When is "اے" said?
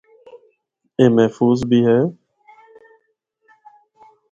0.97-1.05, 1.87-1.99